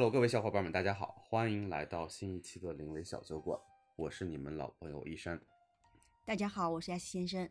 [0.00, 3.60] Hello，各位小伙伴们，大家好，欢迎来到新一期的临危小酒馆，
[3.96, 5.38] 我是你们老朋友一山。
[6.24, 7.46] 大家好，我是 S 先生。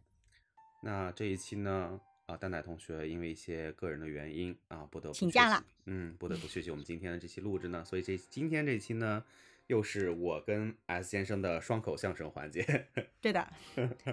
[0.81, 9.23] 那这一期呢，啊，蛋奶同学因为一些个人的原因啊，不得不请假了，嗯，不得不学习我们今天的这期录制呢，所以这今天这期呢，
[9.67, 12.87] 又是我跟 S 先生的双口相声环节。
[13.21, 13.47] 对的，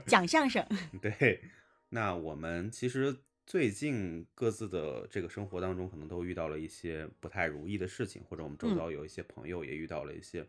[0.06, 0.62] 讲相声。
[1.00, 1.40] 对，
[1.88, 3.16] 那我们其实。
[3.46, 10.44] 最近各自的这个生活当中，可能都遇到了一些不太如意的事情，或者我们周遭有一些朋友也遇到了一些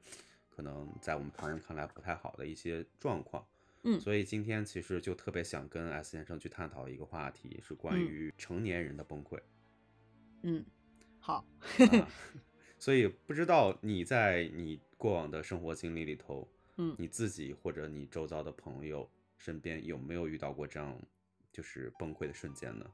[0.49, 3.45] 可能在我们旁人看来不太好的一些状况。
[3.83, 9.39] 嗯，所以今天其实就特别想跟 S 先生去探讨一个话题，是关于成年人的崩溃。
[10.41, 10.65] 嗯，
[11.19, 11.45] 好。
[12.79, 20.99] 所以不知道你在你过往的生活经历里头，嗯，你自己或者你周遭的朋友身边有没有遇到过这样？
[21.57, 22.85] 就是崩溃的瞬间呢？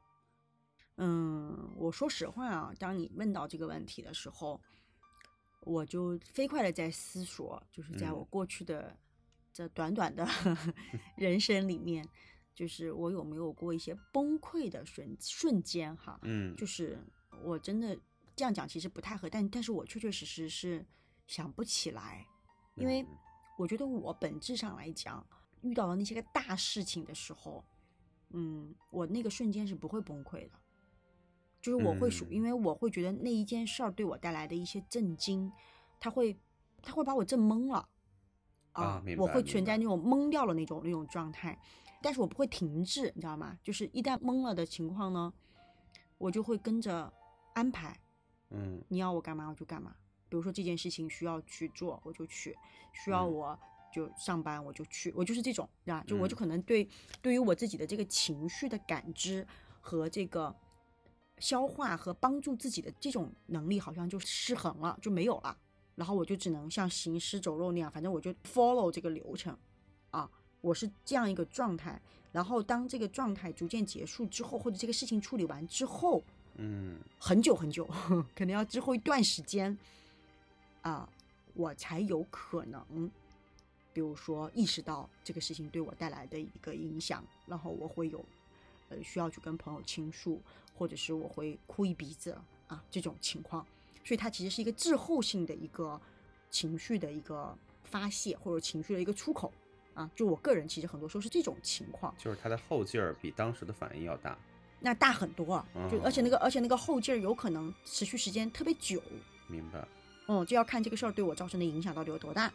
[0.96, 4.62] 嗯，我说实话啊，当你问到这个问题的时候，
[5.66, 8.98] 我就飞快的在思索，就是在我过去的
[9.52, 10.26] 这短短的
[11.18, 12.08] 人生里面，
[12.56, 16.18] 就是我有没有过一些崩溃的瞬瞬间哈？
[16.22, 16.98] 嗯，就是
[17.44, 18.00] 我真的
[18.34, 20.86] 这样讲其实不太合，但但是我确确实实是
[21.28, 22.26] 想不起来，
[22.76, 23.06] 因为
[23.58, 25.28] 我觉得我本质上来讲，
[25.64, 27.62] 遇到了那些个大事情的时候。
[28.34, 30.52] 嗯，我那个瞬间是不会崩溃的，
[31.62, 35.52] 就是我会属，因为我会觉得那一件事儿对我带来的一些震惊，
[36.00, 36.36] 他会，
[36.82, 37.88] 他会把我震懵了，
[38.72, 41.58] 啊，我会存在那种懵掉了那种那种状态，
[42.02, 43.58] 但是我不会停滞，你知道吗？
[43.64, 45.32] 就是一旦懵了的情况呢，
[46.18, 47.14] 我就会跟着
[47.54, 48.00] 安排，
[48.50, 49.96] 嗯，你要我干嘛我就干嘛，
[50.28, 52.58] 比如说这件事情需要去做我就去，
[52.94, 53.60] 需要我。
[53.94, 56.04] 就上班我就去，我就是这种，对吧？
[56.08, 56.90] 就我就可能对
[57.22, 59.48] 对于我自己的这个情绪的感知
[59.80, 60.54] 和这个
[61.38, 65.56] 消化和帮助自己的这种能力好像就失衡了，就没有了。
[65.96, 69.56] 然后我就只能像行尸走肉那样，反正我就 follow 这个流程
[70.10, 70.30] 啊，
[70.60, 72.02] 我是这样一个状态。
[72.32, 76.24] 然后当这个状态逐渐结束之后，或者这个事情处理完之后，
[76.56, 77.86] 嗯，很久很久，
[78.36, 79.78] 可能要之后一段时间
[80.82, 81.08] 啊，
[81.54, 83.12] 我才有可能。
[83.94, 88.26] 比如说，意识到这个事情对我带来的一个影响，然后我会有，
[88.90, 90.42] 呃，需要去跟朋友倾诉，
[90.76, 92.36] 或者是我会哭一鼻子
[92.68, 93.66] 啊这种情况，
[94.04, 96.00] 所以它其实是一个滞后性的一个
[96.50, 99.54] 情绪的一个发泄，或者情绪的一个出口
[99.94, 100.10] 啊。
[100.16, 104.38] 就我个人其实很多时候是这种情况，就是它的后劲儿比当时的反应要大，
[104.80, 109.02] 那大很多，就而且那个而且那个后劲儿有可能持续时间特别久。
[109.48, 109.88] 明白。
[110.28, 112.52] 嗯，就要看这个事儿对我造成的影响到底有多大。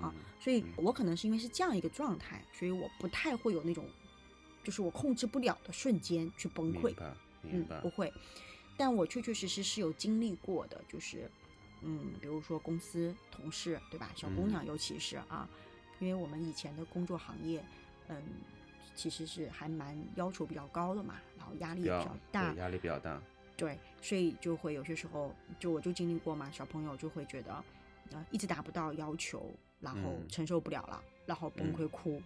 [0.00, 3.84] 啊，所以我可能是因为是这样一个状态，所以我不太会有那种，
[4.62, 6.94] 就是我控制不了的瞬间去崩溃。
[7.44, 8.12] 嗯，不会，
[8.76, 11.28] 但我确确实实是有经历过的，就是，
[11.80, 14.12] 嗯，比如说公司同事，对吧？
[14.14, 15.48] 小姑娘尤其是啊，
[15.98, 17.60] 因为我们以前的工作行业，
[18.06, 18.22] 嗯，
[18.94, 23.20] 其实是还蛮要求比较高的嘛，然后压力也比较大，压力比较大。
[23.56, 27.64] 对，所以就会有些时候，就我就经历过嘛，小朋友就会觉得，啊，
[28.30, 29.50] 一直达不到要求。
[29.82, 32.22] 然后承受不了了，然后崩溃哭，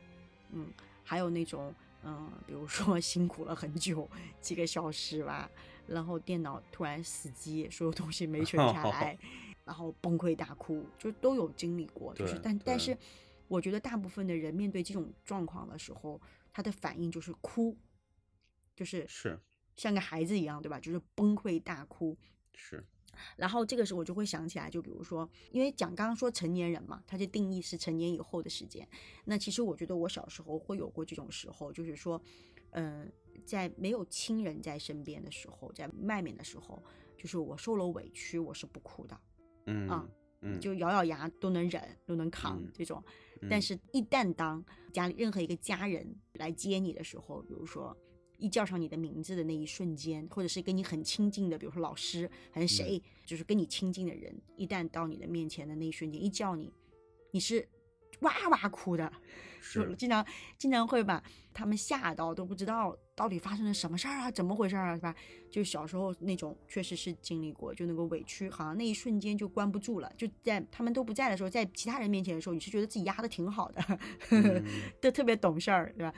[0.53, 0.71] 嗯，
[1.03, 1.75] 还有那种，
[2.05, 4.09] 嗯，比如说 辛苦了很久
[4.41, 5.51] 几个小时吧，
[5.89, 9.19] 然后电脑突然死机，所有东西没存下 来，
[9.65, 12.15] 然后崩溃大哭，就都有经历过。
[12.15, 12.97] 就是，但但是，
[13.49, 16.21] 我觉得大部分的人面对这种状况的时候，
[16.53, 17.77] 他的反应就是哭，
[18.75, 19.41] 就是是
[19.77, 20.79] 像个孩子一样，对吧？
[20.79, 22.17] 就是崩溃大哭。
[22.55, 22.85] 是。
[23.37, 28.87] 然后这个时候我就会想起来，就比如说，因为讲刚刚说成年人嘛，他就定义是成年以后的时间。
[29.25, 32.21] 那其实我觉得我小时候会有过这种时候，就是说，
[32.71, 33.11] 嗯，
[33.45, 36.83] 在没有亲人在身边的时候，在外面的时候，
[37.17, 39.21] 就是我受了委屈，我是不哭的，
[39.67, 40.09] 嗯啊，
[40.43, 43.03] 嗯，就咬咬牙都能忍，都能扛这种。
[43.51, 47.97] 但是，一旦当家里任何一个家人来接你的时候，比如说。
[48.39, 56.73] 一叫上你的名字的那一瞬间，或者是跟你很亲近的，比如说老师还是谁，就是跟你亲近的人，一旦到你的面前的那一瞬间，一叫你，
[57.31, 57.69] 你是
[58.21, 59.13] 哇哇哭的，
[59.61, 60.25] 是经常
[60.59, 61.23] 经常会把
[61.53, 65.15] 他们吓到，都不知道到底发生了什么事儿啊，怎么回事啊，是吧？
[65.51, 73.99] 就小时候那种确实是经历过，就那个委屈，好像那一瞬间就关不住了，就在他们都不在的时候，在其他人面前的时候，你是觉得自己压的挺好的，
[75.01, 76.15] 都特别懂事儿，对吧？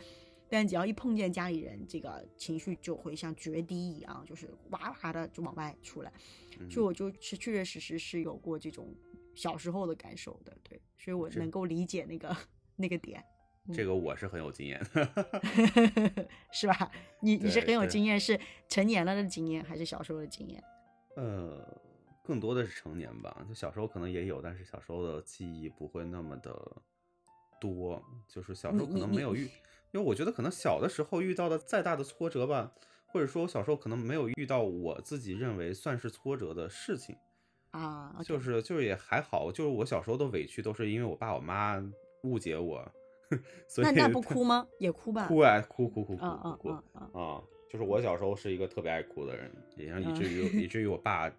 [0.50, 6.12] 但只要一碰见家里人，这个情绪就会像决堤一样，就是哇哇的就往外出来。
[6.70, 8.94] 所以我就是确确实实是有过这种
[9.34, 12.36] 小时候的感受的，对，所以我能够理解那个
[12.76, 13.24] 那个点。
[13.74, 14.82] 这个我是很有经验，
[16.50, 16.90] 是吧？
[17.20, 20.64] 你你是很有经验，是成年了的经验还是小时候的经验？
[21.16, 21.78] 呃，
[22.24, 26.82] 更多的是成年吧，就小时候可能也有，但是小时候的记忆不会那么的
[27.60, 29.46] 多，就是小时候可能没有遇，
[29.92, 32.72] 因为我觉得可能小的时候遇到的再大的挫折吧，
[33.06, 37.16] 或者说我小时候可能没有遇到我自己认为算是挫折的事情，
[37.70, 41.82] 啊就是就是也还好，就是我小时候的委屈都是因为我爸我妈
[42.24, 42.86] 误解我，
[43.68, 44.66] 所以那那不哭吗？
[44.78, 45.26] 也哭吧。
[45.26, 46.68] 哭啊哭哭哭哭哭哭
[47.18, 47.42] 啊！
[47.70, 51.30] 就是我小时候是一个特别爱哭的人，也让以至于 以至于我爸，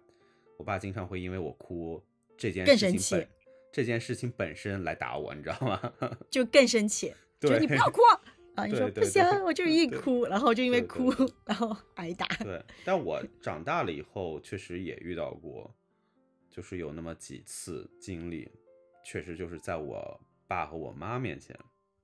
[0.56, 2.00] 我爸经常会因为我哭
[2.36, 3.28] 这件更生气事情本
[3.72, 5.92] 这件事情本身来打我，你知道吗？
[6.30, 8.19] 就更生气，就你不要哭啊！
[8.68, 11.12] 你说不行，我就是一哭，然后就因为哭，
[11.46, 12.26] 然后 挨打。
[12.44, 15.74] 对，但我长大了以后，确实也遇到过，
[16.50, 18.50] 就是有那么几次经历，
[19.04, 21.58] 确实就是在我爸和我妈面前，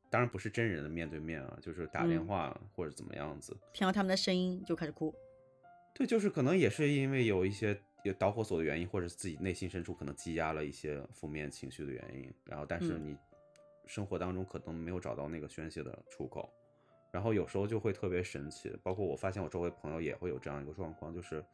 [0.09, 3.55] 当然不是真人的面对面啊，就是打电嗯话或者怎么样子。
[3.75, 5.15] 听到他们的声音就开始哭。
[5.95, 13.17] 对，就是可能也是因为有一些有导火索的原因，或者自己内心深处可能积压了一些负面情绪的原因，然后但是嗯你
[13.87, 16.53] 生活当中可能没有找到那个宣泄的出口，
[17.13, 21.45] 然后有时候就会特别神奇，包括我发现我周围朋友也会有这样一个状况，就是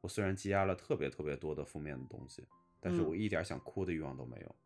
[0.00, 2.44] 我虽然积压了特别特别多的负面的东西，
[2.80, 4.56] 但是嗯我一点想哭的欲望都没有。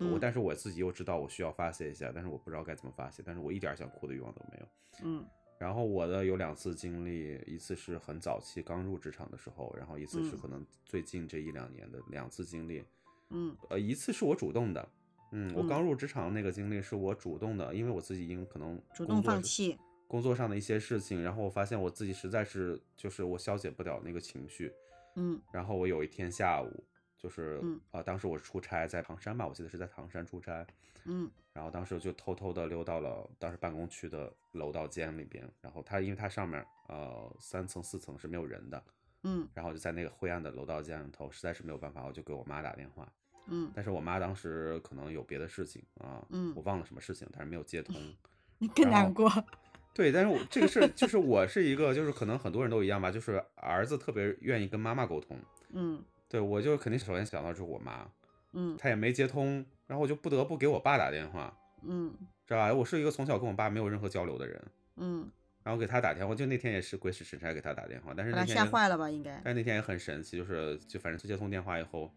[0.00, 4.68] 嗯我但是我自己又知道我需要发泄一下，但是我不知道该怎么发泄，但是我一点想哭的欲望都没有。
[5.02, 5.26] 嗯
[5.58, 12.84] 然后我的有两次经历，一次是很早期刚入职场的时候，然后一次是嗯可能最近这一两年的两次经历。
[13.30, 14.88] 嗯呃，一次是我主动的，
[15.30, 15.66] 嗯，我嗯。
[15.66, 19.78] 刚入职场那个经历是我主动的，因为我自己已经可能主动工作是放弃。
[20.06, 24.72] 工作上的一些事情，然后我发现我自己实在是就是我消解不了那个情绪，
[25.16, 25.38] 嗯。
[25.52, 26.84] 然后我有一天下午
[27.18, 27.78] 就是嗯。
[27.90, 30.66] 啊、当时我出差在唐山吧，我记得是在唐山出差，
[31.04, 31.30] 嗯。
[31.52, 38.82] 然后当时就偷偷的溜到了当时办公区的楼道间里边，然后它因为它上面呃三层四层是没有人的，
[39.24, 39.46] 嗯。
[39.52, 43.12] 然后就在那个灰暗的楼道间里头，实在是没有办法，我就给我妈打电话，
[43.48, 47.94] 嗯，但是我妈当时可能有别的事情啊，嗯我忘了什么事情，但是没有接通。
[48.58, 49.30] 你更难过。
[49.94, 55.36] 对，但是我这个事就是我是一个，就是可能很多人都一样吧，就是儿子特别愿意跟妈妈沟通，
[55.72, 58.06] 嗯对我就肯定首先想到就是我妈，
[58.52, 62.14] 嗯她也没接通，然后我就不得不给我爸打电话，嗯
[62.46, 62.72] 知道吧？
[62.72, 64.62] 我是一个从小跟我爸没有任何交流的人，
[64.96, 65.28] 嗯，
[65.64, 69.10] 然后给他打电话，就那天也是鬼使神差给他打电话，但是那天吓坏了吧？
[69.10, 69.40] 应该。
[69.42, 72.12] 但是那天也很神奇，就是就反正接通电话以后，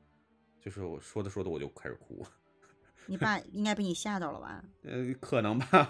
[0.63, 2.25] 就是我说着说着我就开始哭，
[3.07, 4.63] 你爸应该被你吓到了吧？
[4.83, 5.89] 呃，可能吧，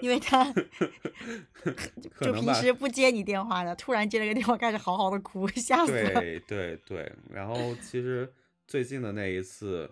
[0.00, 0.50] 因为他
[2.20, 6.20] 就平时不接你电话的，突然接了个电话，开始好好的哭，吓死了。
[6.20, 8.32] 对对对，然后其实
[8.66, 9.90] 最近的那一次，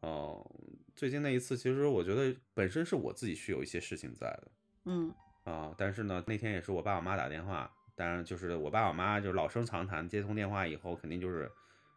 [0.00, 0.50] 呃，
[0.96, 4.48] 最近那一次，其实我觉得本身是我自己是有一些事情在的
[4.86, 5.12] 嗯
[5.44, 11.50] 啊、但是呢，那天也是我爸我妈打电话，当然就是我爸我妈就老生常谈，接通电话以后肯定就是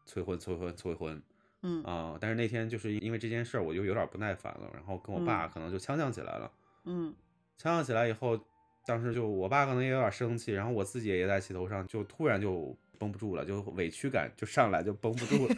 [0.06, 1.22] 催婚催婚催婚
[1.68, 1.84] 嗯。
[1.84, 5.50] 啊、但是那天就是因为这件事儿，我就有点不耐烦了，然后跟我爸嗯。
[5.54, 6.52] 可能就呛呛起来了，
[6.86, 7.14] 嗯。
[7.58, 8.40] 呛呛起来以后，
[8.86, 15.56] 当时就我爸可能也有点生气，然后我自己也在气头上，就突然就绷不住了，就委屈感就上来，就绷不住了，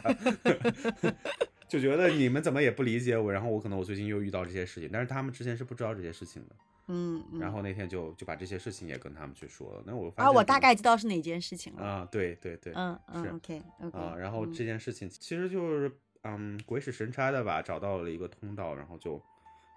[1.69, 6.55] 就觉得你们怎么也不理解我，然后我可能我最近又遇到这些事情，但是他们之前是不知道这些事情的，
[6.89, 7.39] 嗯嗯。
[7.39, 11.83] 然后那天就就把这些事情也跟他们去说了，那我发啊，现可能我大概知道是哪件事情了。
[11.83, 15.91] 啊，对对对，嗯嗯是，OK OK 啊，然后嗯这件事情其实就是
[16.23, 19.21] 嗯鬼使神差的吧，找到了一个通道，然后就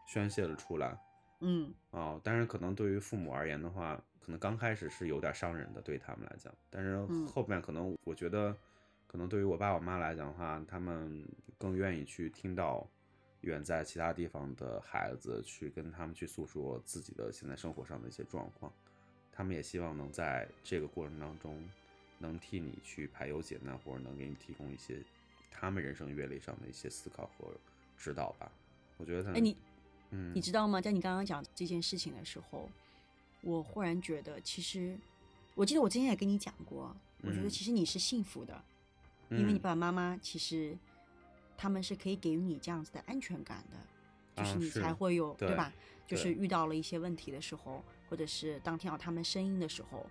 [0.09, 0.99] 宣泄了出来。
[1.45, 6.55] 嗯啊、但是可能对于父母而言的话，可能刚开始是有点伤人的，对他们来讲。
[6.71, 8.57] 但是嗯后面可能我觉得，
[9.09, 11.27] 可能对于我爸我妈来讲的话，他们
[11.59, 12.89] 更愿意去听到
[13.43, 18.73] 远在其他地方的孩子去跟他们去诉说自己的现在生活上的一些状况。
[19.33, 21.63] 他们也希望能在这个过程当中，
[22.19, 25.03] 能替你去排忧解难，或者能给你提供一些
[25.51, 27.53] 他们人生阅历上的一些思考和
[27.97, 28.53] 指导吧。
[28.99, 29.57] 我觉得，哎，你
[30.11, 30.81] 嗯，你知道吗？
[30.81, 32.69] 在你刚刚讲这件事情的时候，
[33.41, 34.99] 我忽然觉得，其实
[35.55, 38.63] 我记得我之前也跟你讲过，我觉得嗯其实你是幸福的，
[39.31, 40.77] 因为你嗯爸爸妈妈其实
[41.63, 45.73] 他们是可以给予你这样子的安全感的，就是你才会有、对吧？
[46.09, 50.05] 就是遇到了一些问题的时候，或者是当听到他们声音的时候，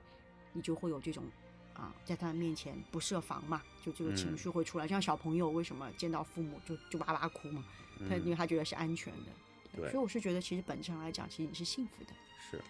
[0.53, 1.25] 你就会有这种
[1.74, 4.88] 啊，在他们面前不设防嘛，就这个情嗯绪会出来。
[4.88, 7.65] 像小朋友为什么见到父母就就哇哇哭嘛？
[8.08, 9.31] 他因为嗯他觉得是安全的。
[9.75, 12.13] 对所以我是觉得，其实本质上来讲，其实你是幸福的。
[12.50, 12.62] 是。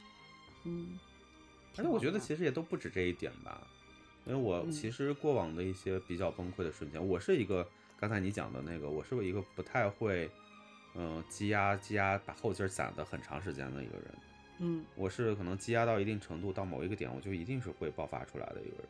[0.63, 0.97] 嗯，
[1.77, 3.67] 而且我觉得其实也都不止这一点吧，
[4.25, 7.69] 因为我嗯其实过往的一些比较崩溃的瞬间，我是一个
[8.01, 10.27] 刚才你讲的那个，我是一个不太会，
[10.95, 14.05] 嗯、积压积压把后劲儿攒的很长时间的一个人。
[14.57, 18.87] 嗯我是可能积压到一定程度，到某一个点，我就一定是会爆发出来的一个人。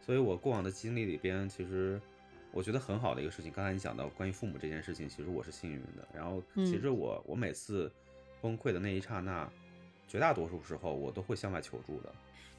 [0.00, 2.00] 所以我过往的经历里边，其实，
[2.50, 3.52] 我觉得很好的一个事情。
[3.52, 6.08] 刚才你讲到关于父母这件事情，其实我是幸运的。
[6.14, 7.92] 然后嗯其实我我每次
[8.40, 9.46] 崩溃的那一刹那，
[10.08, 12.10] 绝大多数时候我都会向外求助的。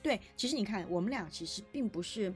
[0.04, 2.32] 对，其实你看，我们俩其实并不是，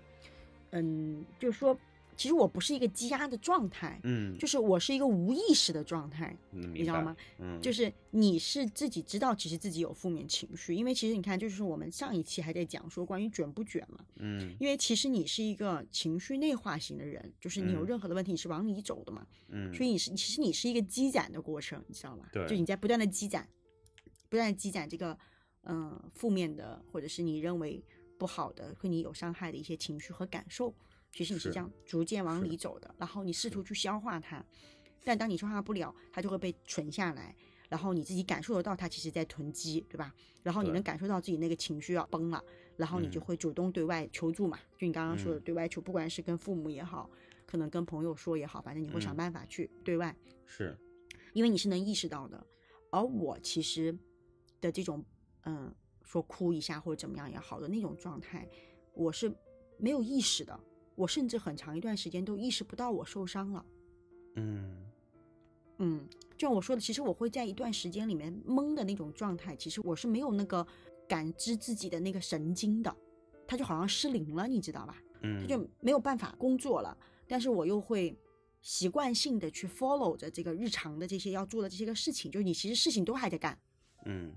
[0.72, 1.80] 嗯，就是说，
[2.16, 7.16] 其实我不是一个积压的状态，嗯，就是我是一个无意识的状态，你知你知道吗？？
[7.40, 22.26] 嗯，就是你是自己知道，其实自己有负面情绪，因为其实你看，就是我们上一期还在讲说关于卷不卷嘛，嗯因为其实你是一个情绪内化型的人，就是你有嗯任何的问题你是往里走的嘛，嗯，所以你是其实你是一个积攒的过程，你知道吗？
[22.32, 23.48] 对就你在不断的积攒，
[24.30, 25.18] 不断的积攒这个
[25.64, 27.84] 嗯、呃负面的或者是你认为
[28.18, 30.74] 不好的对你有伤害的一些情绪和感受，
[31.14, 34.44] 其实你是是这样逐渐往里走的，然后你试图去消化它，
[35.06, 37.34] 但当你消化不了，它就会被存下来。
[37.70, 40.14] 然后你自己感受得到它其实在囤积，对吧？
[40.44, 42.44] 然后你能感受到自己那个情绪要崩了，
[42.78, 44.60] 然后你就嗯会主动对外求助嘛。
[44.78, 47.10] 就你刚刚说的嗯对外求，不管是跟父母也好，
[47.48, 50.16] 可能跟朋友说也好，反正你会想嗯办法去对外。
[50.46, 50.78] 是，
[51.34, 52.46] 因为你是能意识到的。
[52.92, 53.98] 而我其实
[54.62, 55.04] 的这种，
[55.46, 58.48] 嗯，说哭一下或者怎么样也好的那种状态，
[58.94, 59.34] 我是
[59.80, 60.60] 没有意识的。
[60.96, 63.66] 我甚至很长一段时间都意识不到我受伤了。
[64.36, 64.78] 嗯
[65.80, 66.08] 嗯，
[66.38, 70.66] 就像我说的，其实我会在一段时间里面懵的那种状态，其实我是没有那个
[71.08, 72.96] 感知自己的那个神经的，
[73.48, 74.96] 它就好像失灵了，你知道吧？
[75.16, 76.98] 它嗯，就没有办法工作了。
[77.28, 78.16] 但是我又会
[78.62, 83.58] 习惯性的去 follow 着这个日常的这些要做的这些个事情，就是你其实事情都还在干，
[84.06, 84.32] 嗯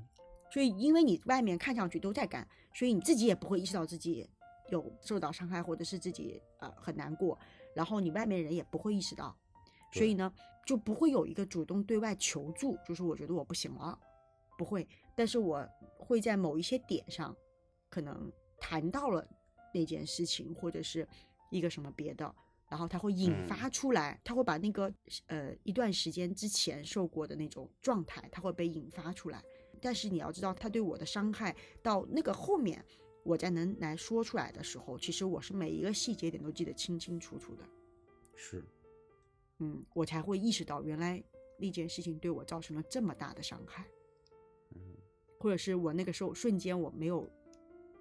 [0.50, 4.26] 所以因为你外面看上去都在干，所以你自己也不会意识到自己
[4.70, 7.38] 有受到伤害，或者是自己呃很难过，
[7.74, 9.36] 然后你外面人也不会意识到，
[9.92, 10.32] 所以呢
[10.64, 13.98] 就不会有一个主动对外求助，就是我觉得我不行了，
[14.58, 15.66] 不会，但是我
[15.98, 17.36] 会在某一些点上
[17.88, 19.26] 可能谈到了
[19.72, 21.06] 那件事情，或者是
[21.50, 22.34] 一个什么别的。
[22.68, 24.92] 然后他会引嗯发出来，他会把那个
[25.28, 29.40] 呃一段时间之前受过的那种状态，他会被引发出来。
[29.80, 32.84] 但是你要知道，他对我的伤害到那个后面，
[33.26, 37.64] 我在能来说出来的时候，其实我是每一个细节点都记得清清楚楚的，
[38.36, 38.64] 是，
[39.58, 41.22] 嗯，我才会意识到原来
[41.58, 43.84] 那件事情对我造成了这么大的伤害，
[44.74, 44.80] 嗯。
[45.38, 47.28] 或者是我那个时候瞬间我没有，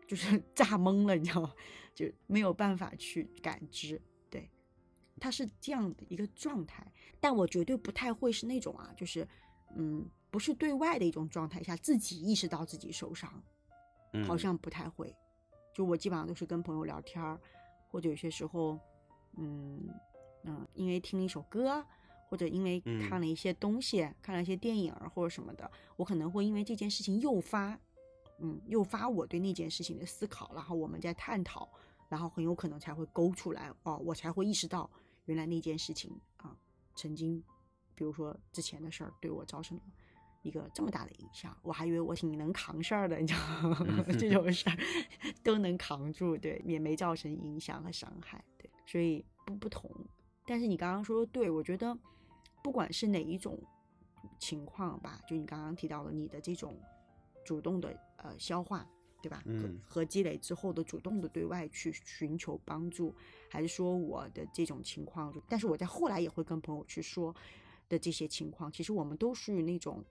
[0.08, 1.53] 就是 炸懵了，你知道吗？
[1.94, 4.50] 就没有办法去感知，对，
[5.20, 6.89] 它是这样的一个状态，
[7.20, 9.27] 但我绝对不太会是那种啊，就是
[9.75, 13.44] 嗯，不是对外的一种状态下自己意识到自己受伤，
[14.22, 15.16] 嗯，好像不太会。
[15.74, 17.40] 就我基本上都是跟朋友聊天儿，
[17.90, 18.80] 或者有些时候，
[19.38, 19.90] 嗯
[20.44, 21.86] 嗯，因为听了一首歌，
[22.30, 27.78] 或者因为嗯看了一些东西，看了一些电影儿或者什么的，我可能会因为这件事情诱发，
[28.40, 31.70] 嗯，诱发我对那件事情的思考，然后我们在探讨，
[32.08, 34.90] 然后很有可能才会勾出来，哦，我才会意识到
[35.26, 36.56] 原来那件事情啊，
[36.96, 37.44] 曾经，
[37.94, 39.84] 比如说之前的事儿对我造成了。
[40.46, 43.74] 一个这么大的影响，我还以为我挺能扛事儿的，你知道
[44.20, 44.78] 这种事儿
[45.44, 49.90] 都能扛住，对，也没造成影响和伤害，对，所以不不同。
[50.46, 51.98] 但是你刚刚说的对，我觉得
[52.64, 53.60] 不管是哪一种
[54.38, 56.80] 情况吧，就你刚刚提到的你的这种
[57.44, 58.88] 主动的呃消化，
[59.24, 59.42] 对吧？
[59.46, 63.16] 嗯和和积累之后的主动的对外去寻求帮助，
[63.50, 67.36] 还是说我的这种情况，但是我在后来也会跟朋友去说
[67.90, 70.06] 的这些情况，其实我们都属于那种。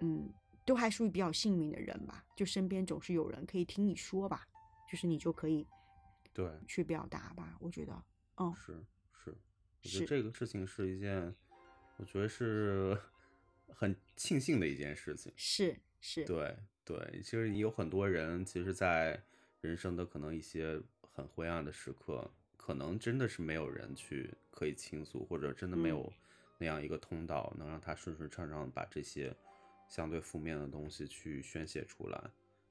[0.00, 0.32] 嗯，
[0.64, 4.46] 都还属于比较幸运的人吧，就身边总是有人可以听你说吧，
[4.90, 5.66] 就是你就可以
[6.32, 7.56] 对，去表达吧。
[7.60, 8.04] 我觉得，
[8.38, 9.30] 嗯，是是，
[9.82, 11.34] 我觉得这个事情是一件，
[11.96, 12.98] 我觉得是
[13.68, 15.32] 很庆幸的一件事情。
[15.36, 19.22] 是是，对对，其实有很多人，其实，在
[19.60, 20.80] 人生的可能一些
[21.12, 26.12] 很灰暗的时刻，可能真的是没有人去可以倾诉，或者真的没嗯有
[26.58, 29.34] 那样一个通道，能让他顺顺畅畅地把这些
[29.94, 32.20] 相对负面的东西去宣泄出来，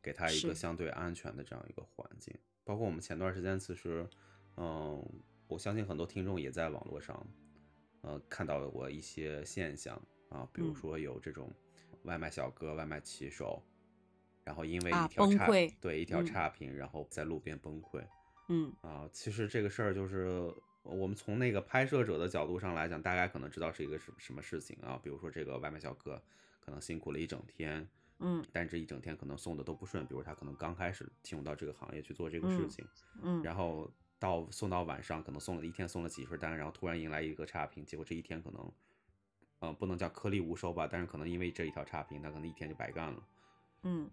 [0.02, 2.38] 给他一个相对安全的这样一个环境。
[2.66, 4.06] 包括我们前段时间，其实，
[4.58, 5.02] 嗯，
[5.48, 7.26] 我相信很多听众也在网络上，
[8.02, 9.96] 呃，看到过一些现象
[10.28, 11.50] 啊，比如嗯说有这种
[12.04, 13.64] 外卖小哥、外卖骑手，
[14.44, 18.06] 然后因为啊一条差、崩溃对一条嗯差评，然后在路边崩溃
[18.50, 19.10] 嗯啊。
[19.14, 25.00] 其实这个事儿就是我们从那个拍摄者的角度上来讲，大概可能知道是一个什什么事情啊。
[25.02, 26.22] 比如说这个外卖小哥
[26.64, 27.88] 可能辛苦了一整天，
[28.20, 28.46] 嗯。
[28.52, 32.88] 但这一整天可能送的都不顺，比如他可能刚开始进入到这个行业去做这个事嗯情，
[33.22, 38.72] 嗯，然后到送到晚上，可能送了一天送了几份单，然后突然迎来一个差评，结果这一天可能，
[39.60, 43.24] 呃，不能叫颗粒无收吧，但是可能因为这一条差评，他可能一天就白干了。
[43.84, 44.10] 嗯。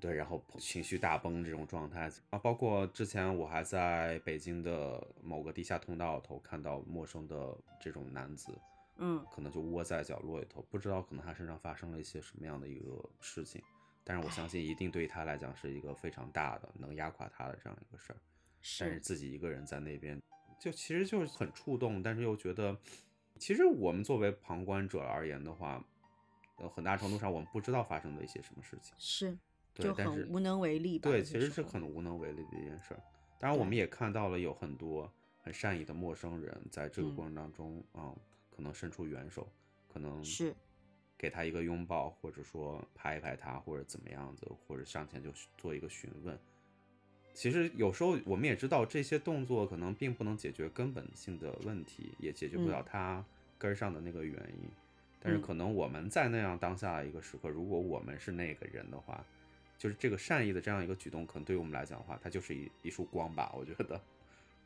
[0.00, 2.10] 对，然后情绪大崩这种状态。
[2.30, 8.58] 啊，包括之前我还在北京的某个地下通道头看到陌生的这种男子，
[9.04, 13.60] 嗯可能就窝在角落里头，不知道可能他身上发生了一些什么样的一个事情，
[14.04, 18.16] 但是我相信一定对他来讲是一个非常大的能压垮他的这样一个事儿，
[18.78, 20.22] 但是是自己一个人在那边，
[20.60, 22.78] 就其实就是很触动，但是又觉得，
[23.38, 25.84] 其实我们作为旁观者而言的话，
[26.58, 28.94] 呃，很大程度上我们不知道发生了一些什么事情。
[28.98, 29.36] 是，
[29.74, 31.10] 对但是就很无能为力吧。
[31.10, 33.02] 对，其实是很无能为力的一件事儿。
[33.40, 38.16] 当然，我们也看到了有很多很善意的陌生人在这个嗯过程当中，嗯，
[38.62, 39.48] 可能伸出援手，
[39.92, 40.54] 可能是
[41.18, 46.38] 给他一个拥抱，或者说拍一拍他，或者怎么样子，或者上前就做一个询问。
[47.34, 53.24] 其实有时候我们也知道，这些动作可能并不能解决根本性的问题，也解决不了嗯他
[53.58, 54.70] 根儿上的那个原因。
[55.18, 59.24] 但是嗯可能我们在那样当下的一个时刻，如果我们是那个人的话，
[59.76, 63.52] 就是这个善意的这样一个举动，可能对于我们来讲的话，它就是一一束光吧。
[63.56, 64.00] 我觉得，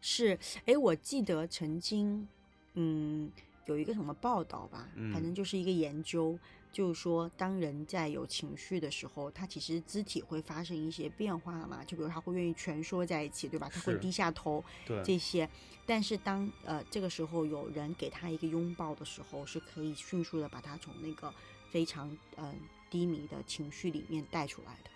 [0.03, 2.29] 是，哎，我记得曾经，
[2.75, 3.33] 嗯，
[3.67, 6.39] 有一个什么报道吧，反正嗯就是一个研究，
[6.73, 13.69] 就是说，当人在有情绪的时候，他其实肢体会发生一些变化嘛，就比如他会愿意蜷缩在一起，对吧？
[13.73, 15.49] 他会低下头，对，这些。
[15.85, 21.33] 但是当呃这个时候有人给他一个拥抱的时候，是可以迅速的把他从那个
[21.71, 22.55] 非常呃
[22.91, 24.91] 低迷的情绪里面带出来的。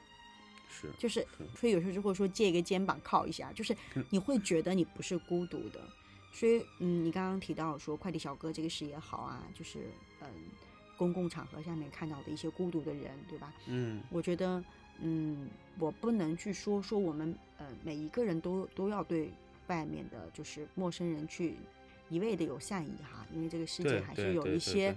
[0.68, 5.80] 是就是是，所以有时候就会说借一个肩膀靠一下，就是嗯你会觉得你不是孤独的。
[6.32, 10.28] 所以，嗯，你刚刚提到说快递小哥这个事也好啊，就是嗯，
[10.96, 13.52] 公共场合下面看到的一些孤独的人，对吧？
[13.66, 14.62] 嗯，我觉得，
[15.00, 19.30] 嗯，我不能去说说我们呃每一个人都都要对
[19.66, 21.56] 外面的就是陌生人去
[22.08, 24.96] 一味的有善意哈，因为这个世界还是有一些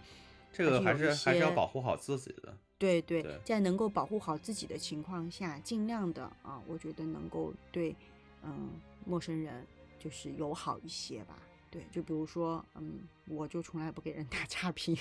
[0.52, 2.56] 这个还是还是要保护好自己的。
[2.78, 7.96] 对对，对在能够保护好自己的情况下，尽量的啊，我觉得能够对
[8.44, 8.72] 嗯
[9.06, 9.66] 陌生人
[10.04, 11.42] 就是友好一些吧。
[11.72, 14.98] 对，就比如说，嗯，我就从来不给人打差评。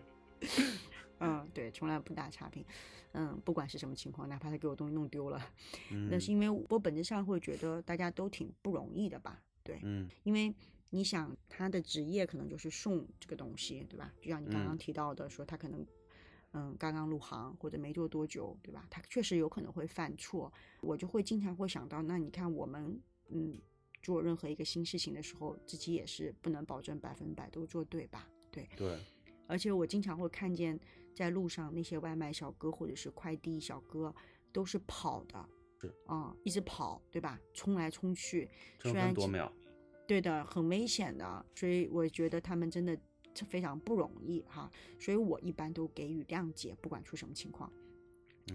[1.20, 2.64] 嗯，对，从来不打差评。
[3.12, 5.40] 嗯，不管是什么情况，哪怕他给我东西弄丢了，
[5.90, 9.40] 嗯，那是因为我本质上会觉得大家都挺不容易的吧。
[9.62, 10.54] 对，嗯因为
[10.90, 14.12] 你想他的职业可能就是送这个东西，对吧？
[14.20, 15.86] 就像你刚刚嗯提到的，说他可能
[16.52, 18.86] 嗯刚刚入行或者没做多久，对吧？
[18.90, 23.58] 他确实有可能会犯错，我就会经常会想到，那你看我们嗯
[24.02, 28.28] 做任何一个新事情的时候，自己也是不能保证百分百都做对吧？
[28.50, 28.98] 对，对，
[29.46, 30.78] 而且我经常会看见
[31.14, 34.14] 在路上那些外卖小哥或者是快递小哥
[34.52, 35.48] 都是跑的，
[35.80, 37.40] 是啊、一直跑，对吧？
[37.54, 39.52] 冲来冲去，争虽然其分夺秒。
[40.06, 42.98] 对的，很危险的，所以我觉得他们真的
[43.48, 47.72] 非常不容易哈，所以我一般都给予谅解，不管出什么情况。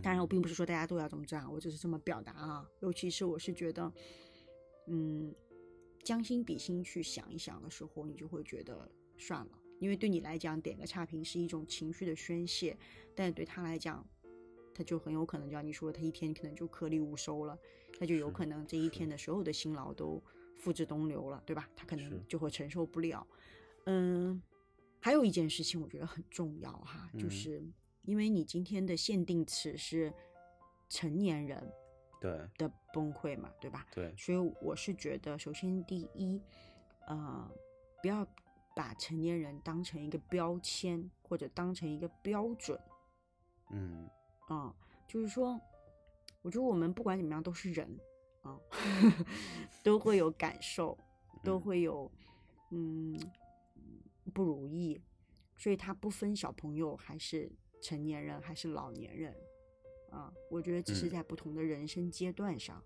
[0.03, 2.69] 当然，我嗯并不是说大家都要这么这样，我只是这么表达啊。
[2.81, 3.89] 尤其是我是觉得，
[4.87, 5.33] 嗯，
[6.03, 12.77] 将心比心去想一想的时候，你就会觉得算了，因为对你来讲，点个差评是一种情绪的宣泄，
[13.15, 14.07] 但对他来讲，
[14.73, 17.57] 他就很有可能，就像你说，他一天可能就颗粒无收了，
[17.97, 20.21] 他就有可能这一天的所有的辛劳都
[20.57, 21.69] 付之东流了，对吧？
[21.75, 23.25] 他可能就会承受不了。
[23.85, 24.41] 嗯，
[24.99, 27.63] 还有一件事情我觉得很重要哈，就嗯是
[28.03, 30.13] 因为你今天的限定词是
[30.89, 31.71] 成年人
[32.25, 32.67] 对。
[32.67, 33.85] 的崩溃嘛，对吧？
[33.93, 36.41] 对，所以我是觉得，首先第一，
[37.07, 37.49] 呃，
[38.01, 38.25] 不要
[38.75, 42.79] 把成年人当成一个标签或者当成一个标准
[43.71, 44.09] 嗯。
[44.47, 44.73] 啊、
[45.07, 45.59] 就是说，
[46.41, 47.99] 我觉得我们不管怎么样都是人
[48.43, 48.59] 啊，
[49.83, 50.97] 都会有感受，
[51.43, 51.61] 都嗯。
[51.61, 52.11] 会有
[52.71, 53.19] 嗯
[54.33, 54.99] 不如意，
[55.55, 59.35] 所以他不分小朋友还是成年人还是老年人
[60.15, 61.09] 啊，我觉得只是嗯。
[61.09, 62.81] 在不同的人生阶段上，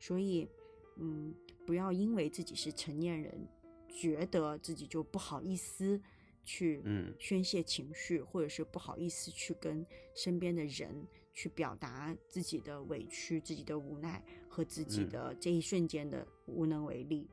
[0.00, 0.48] 所以
[0.96, 1.32] 嗯，
[1.64, 3.46] 不要因为自己是成年人，
[3.88, 6.00] 觉得自己就不好意思
[6.44, 7.14] 去嗯。
[7.20, 15.08] 宣泄情绪，或者是不好意思去跟身边的人去表达自己的委屈、自己的无奈和自己嗯。
[15.08, 17.28] 的这一瞬间的无能为力。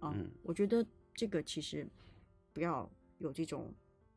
[0.00, 0.28] 啊、嗯。
[0.42, 0.84] 我觉得
[1.14, 1.86] 这个其实
[2.52, 3.72] 不要有这种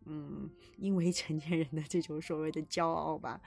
[0.05, 3.39] 嗯，因为成年人的这种所谓的骄傲吧，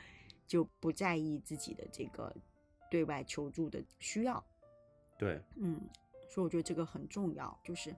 [0.47, 2.35] 就不在意自己的这个
[2.91, 4.45] 对外求助的需要。
[5.19, 5.81] 对，嗯，
[6.29, 7.95] 所以我觉得这个很重要，就是，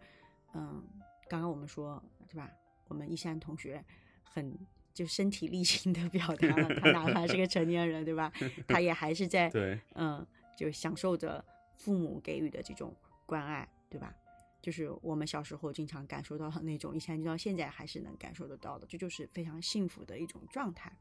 [0.55, 0.83] 嗯，
[1.29, 2.51] 刚刚我们说对吧？
[2.89, 3.85] 我们一山同学
[4.23, 4.57] 很
[4.95, 8.33] 就身体力行的表达了，他哪怕是个成年人，对吧？
[8.69, 10.25] 他也还是在 对，嗯，
[10.57, 11.45] 就享受着
[11.77, 14.15] 父母给予的这种关爱，对吧？
[14.63, 20.93] 就是我们小时候经常感受到的那种，一山就到现在还是能感受得到的，这就是非常幸福的一种状态。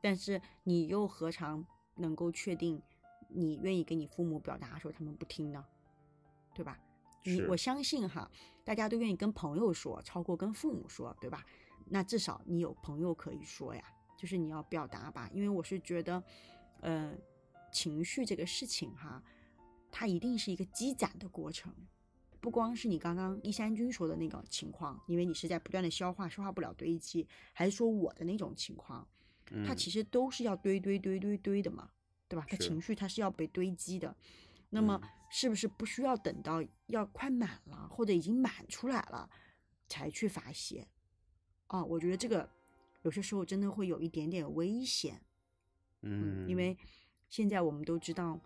[0.00, 1.64] 但是你又何尝
[1.96, 2.80] 能够确定
[3.28, 5.64] 你愿意给你父母表达的时候，他们不听呢？
[6.54, 6.78] 对吧？
[7.24, 8.30] 你是我相信哈，
[8.64, 11.44] 大家都愿意跟朋友说，超过跟父母说，对吧？
[11.86, 13.82] 那至少你有朋友可以说呀，
[14.16, 16.22] 就是你要表达吧，因为我是觉得，
[16.80, 17.14] 呃，
[17.72, 19.22] 情绪这个事情哈，
[19.90, 21.72] 它一定是一个积攒的过程，
[22.40, 29.06] 不光是你刚刚一山君说的那个情况，因为你是在不断的消化，消化不了堆积，还是说我的那种情况，
[29.66, 31.90] 它嗯其实都是要堆堆堆堆堆的嘛，
[32.28, 32.46] 对吧？
[32.48, 34.14] 它情绪它是要被堆积的，
[34.70, 39.28] 那么嗯是不是不需要等到要快满了或者已经满出来了
[39.88, 40.86] 才去发泄？
[41.68, 42.48] 啊，我觉得这个
[43.02, 45.20] 有些时候真的会有一点点危险。
[46.02, 46.76] 嗯，因为
[47.28, 48.40] 现在我们都知道，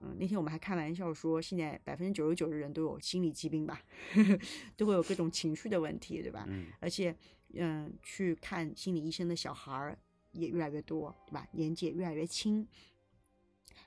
[0.00, 3.82] 嗯，那天我们还开玩笑说，现在百分之九十九的人都有心理疾病吧，
[4.78, 6.44] 都会有各种情绪的问题，对吧？
[6.48, 7.14] 嗯而且，
[7.54, 9.98] 嗯，去看心理医生的小孩儿
[10.32, 11.46] 也越来越多，对吧？
[11.52, 12.66] 年纪也越来越轻，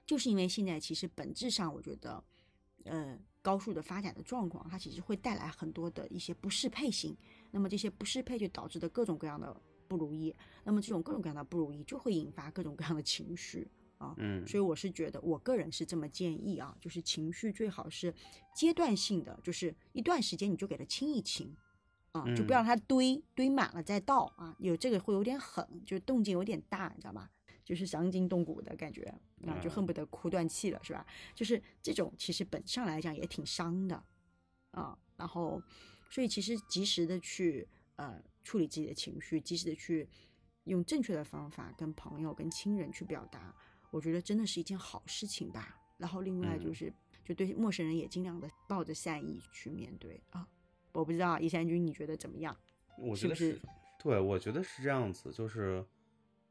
[0.06, 2.24] 就是因为现在其实本质上，我觉得，
[2.86, 7.16] 呃，高速的发展的状况，它其实会带来很多的一些不适配性。
[7.52, 9.56] 那么这些不适配就导致的各种各样的
[9.88, 14.16] 不如意，那么这种各种各样的不如意就会引发各种各样的情绪啊。
[14.18, 18.14] 嗯，所以我是觉得，我个人是这么建议啊，就是情绪最好是
[18.56, 21.56] 阶段性的，就是一段时间你就给它清一清，
[22.14, 27.30] 啊，就不要让它堆堆满了再倒啊，有这个会有点狠，就是动静有点大，你知道吗？
[27.66, 29.04] 就是伤筋动骨的感觉
[29.48, 31.06] 啊，就恨不得哭断气了，是吧？
[31.34, 34.04] 就是这种其实本质上来讲也挺伤的
[34.72, 35.62] 啊，然后
[36.10, 40.08] 所以其实及时的去呃处理自己的情绪，及时的去
[40.66, 43.56] 用正确的方法跟朋友、跟亲人去表达，
[43.90, 45.80] 我觉得真的是一件好事情吧。
[45.98, 50.46] 然后另外就嗯是，就对陌生人也尽量的抱着善意去面对啊。
[50.94, 52.56] 我不知道一山君你觉得怎么样？
[52.98, 53.62] 我觉得是是是，
[54.00, 55.84] 对，我觉得是这样子，就是，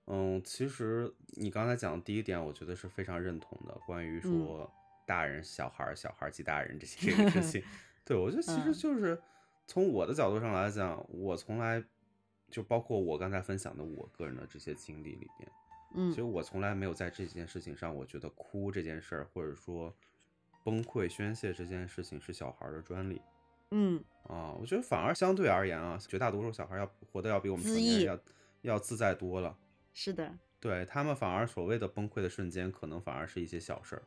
[0.07, 4.73] 嗯，其实你刚才讲的第一点，我觉得是非常认同的，关于嗯说
[5.07, 7.63] 大人、小孩儿、小孩儿及大人这 些这个事情，
[8.05, 9.21] 对我觉得其实嗯就是
[9.67, 11.83] 从我的角度上来讲，我从来
[12.51, 15.51] 就包括我刚才分享的我个人的这些经历里边，
[15.95, 19.95] 嗯其实我从来没有在这件事情上，我觉得哭这件事儿，或者说
[20.65, 23.23] 崩溃宣泄这件事情是小孩儿的专利。
[23.75, 29.57] 嗯啊，我觉得反而相对而言啊，绝大多数小孩要活得要比我们成年人要要自在多了。
[29.95, 34.03] 是的，对他们反而所谓的崩溃的瞬间，可能反而是一些小事儿。
[34.03, 34.07] 啊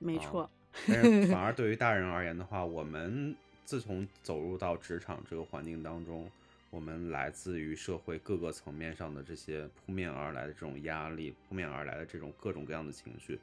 [0.00, 0.50] 没错，
[0.88, 6.30] 但是反而 对于大人而言的话，我们自从走入到职场这个环境当中，
[6.70, 13.38] 我们来自于社会各个层面上的这些扑面而来的这种压力，扑面而来的这种各种各样的情绪，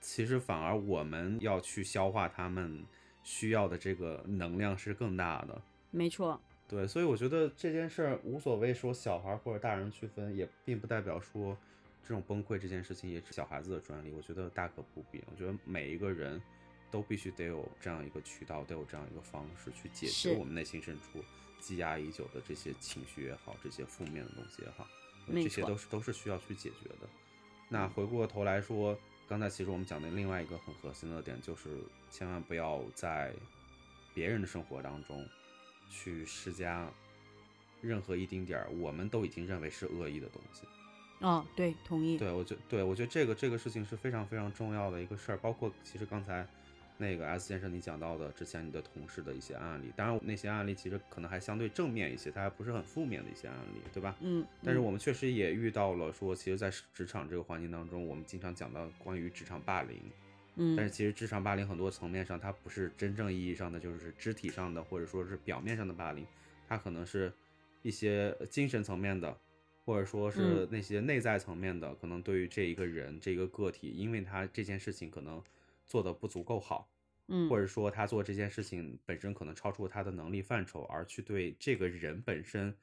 [0.00, 2.84] 其实反而我们要去消化他们
[3.26, 5.60] 需要的这个能量是更大的。
[5.90, 11.58] 没错，对，所以我觉得这件事儿无所谓说小孩儿或者大人区分，也并不代表说
[12.04, 14.12] 这种崩溃这件事情也是小孩子的专利。
[14.12, 15.20] 我觉得大可不必。
[15.28, 16.40] 我觉得每一个人
[16.88, 21.20] 都必须得有这样一个渠道，得有这样一个方式去解决我们内心深处
[21.58, 24.86] 积压已久的这些情绪也好，这些负面的东西也好，
[25.32, 27.08] 这些都是都是需要去解决的。
[27.68, 28.96] 那回过头来说，
[29.28, 31.68] 刚才其实我们讲的另外一个很核心的点，就是
[32.10, 33.32] 千万不要在
[34.14, 35.26] 别人的生活当中
[35.90, 36.88] 去施加
[37.80, 40.62] 任何一丁点儿我们都已经认为是恶意的东西。
[41.18, 46.46] 哦，对，同意，对我觉对我觉得这个这个事情是非常非常重要的一个事儿，包括其实刚才
[46.98, 54.16] 那个 S 先生你讲到的之前你的同事的一些案例，当然那些案例其实可能还相对正面一些，它还不是很负面的一些案例，对吧？
[54.20, 60.00] 嗯，嗯但是我们确实也遇到了说，其实，在职场这个环境当中，我们经常讲到关于职场霸凌，
[60.56, 66.26] 嗯，但是其实职场霸凌很多层面上，它不是真正意义上的就是肢体上的，或者说是表面上的霸凌，
[66.66, 67.32] 它可能是
[67.82, 69.36] 一些精神层面的，
[69.84, 70.68] 或者说是嗯。
[70.70, 75.42] 那些内在层面的，可能对于这一个人这个个体，因为他这件事情可能
[75.86, 76.90] 做的不足够好，
[77.28, 82.76] 嗯，或者说他做这件事情本身可能超出他的能力范畴，而去对这个人本身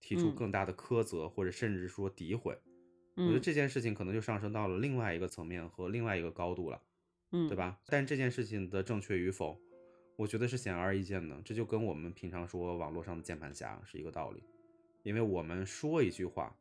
[0.00, 2.58] 提出嗯更大的苛责，或者甚至说诋毁。
[3.16, 6.82] 我觉得嗯这件事情可能就上升到了另外一个层面和另外一个高度了，
[7.32, 7.56] 嗯，对？
[7.56, 7.78] 吧？
[7.86, 9.58] 但这件事情的正确与否，
[10.16, 11.40] 我觉得是显而易见的。
[11.42, 14.42] 这就跟我们平常说网络上的键盘侠是一个道理，
[15.02, 16.54] 因为我们说一句话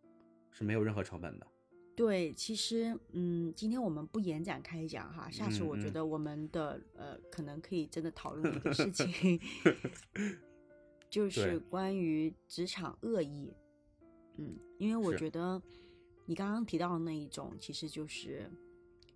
[0.51, 1.47] 是没有任何成本的。
[1.95, 9.39] 对，其实，嗯，今天我们不延展开讲哈，下次我觉得我们的、呃，可能可以真的讨论一个事情，
[11.09, 13.53] 就是关于职场恶意。
[14.37, 15.61] 嗯，因为我觉得
[16.25, 18.51] 你刚刚提到的那一种，其实就是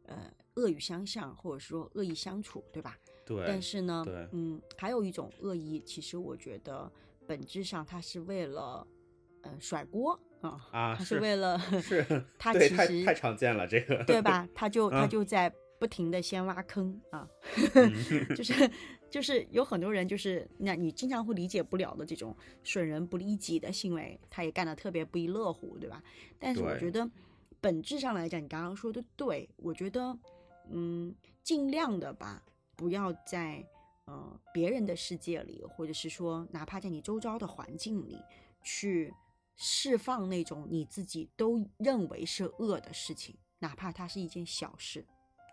[0.03, 2.97] 呃恶语相向，或者说恶意相处，对吧？
[3.25, 6.89] 对，但是呢，嗯，还有一种恶意，其实我觉得
[7.27, 8.87] 本质上它是为了，
[9.41, 12.05] 呃，甩锅啊，啊，他是为了是
[12.39, 14.47] 他其实太太常见了这个，对吧？
[14.55, 17.27] 他就他嗯就在不停的先挖坑啊，
[17.75, 17.93] 嗯
[18.35, 18.71] 就是
[19.09, 26.01] 就是有很多人就是那你经常会理解不了的这种损人不利己的行为，他也干得特别不亦乐乎，对吧？
[26.37, 27.09] 但是我觉得
[27.59, 30.17] 本质上来讲，你刚刚说的对，我觉得
[30.69, 32.43] 嗯，尽量的吧，
[32.75, 33.65] 不要在
[34.05, 38.17] 呃别人的世界里，或者是说哪怕在你周遭的环境里
[38.61, 39.11] 去
[39.61, 45.05] 释放那种你自己都认为是恶的事情，哪怕它是一件小事。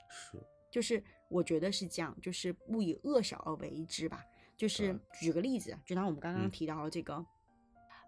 [0.09, 0.39] 是
[0.71, 4.25] 就是我觉得是这样，就是勿以恶小而为之吧。
[4.57, 7.27] 就是举个例子，就拿我们刚刚嗯提到的这个，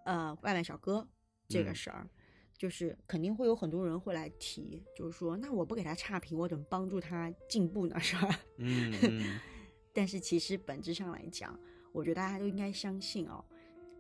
[0.05, 1.07] 呃，外卖小哥
[1.49, 2.09] 这个嗯事儿，
[2.57, 7.99] 就是肯定会有很多人会来提，就是说，那我不给他差评，我怎么帮助他进步呢？
[8.01, 8.41] 是吧？
[8.59, 9.41] 嗯嗯
[9.93, 11.59] 但是其实本质上来讲，
[11.93, 13.45] 我觉得大家都应该相信哦，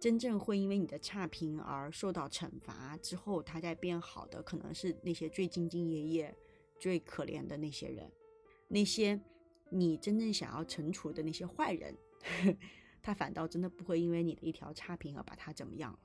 [0.00, 6.36] 真正会因为你的差评而受到惩罚之后，他再变好的，可能是那些最兢兢业业、
[6.78, 8.10] 最可怜的那些人，
[8.68, 9.20] 那些
[9.70, 11.96] 你真正想要惩处的那些坏人，
[13.02, 15.98] 他反倒真的不会因为你的一条差评而把他怎么样了。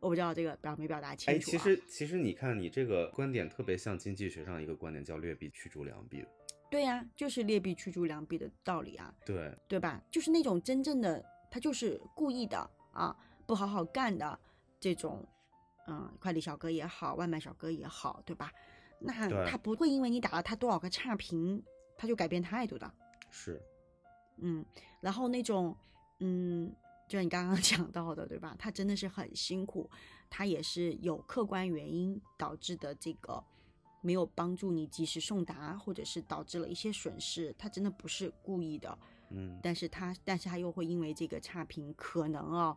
[0.00, 1.52] 我不知道这个表没表达清哎，楚、啊。
[1.52, 6.24] 其实其实你看，你这个观点特别像经济学上一个观点，叫劣币驱逐良币。
[6.68, 9.14] 对呀、就是劣币驱逐良币的道理啊。
[9.24, 10.02] 对，对吧？
[10.10, 14.38] 就是那种真正的他就是故意的啊，不好好干的
[14.78, 15.26] 这种，
[15.86, 18.52] 嗯，快递小哥也好，外卖小哥也好，对吧？
[19.00, 21.62] 那他不会因为你打了他多少个差评，
[21.96, 22.92] 他就改变态度的，
[23.30, 23.60] 是，
[24.36, 24.64] 嗯。
[25.00, 25.76] 然后那种，
[26.20, 26.72] 嗯，
[27.08, 28.54] 就像你刚刚 讲到的，对吧？
[28.58, 29.90] 他真的是很辛苦，
[30.30, 33.42] 他也是有客观原因导致的这个。
[34.04, 38.98] 没有帮助你及时送达，或者是导致了一些损失，他真的不是故意的，
[39.34, 42.76] 嗯，但是他，但是他又会因为这个差评，可能哦，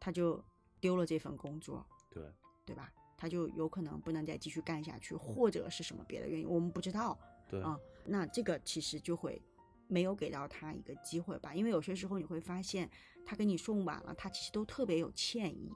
[0.00, 0.42] 他就
[0.80, 2.22] 丢了这份工作，对，
[2.66, 2.92] 对吧？
[3.16, 7.16] 他就有可能不能再继续干下去，或者是什么别的原因，我们不知道
[7.48, 7.78] 对，啊。
[8.04, 9.40] 那这个其实就会
[9.86, 12.90] 没有给到他一个机会吧，因为有些时候你会发现，
[13.24, 15.70] 他给你送晚了，他其实都特别有歉意，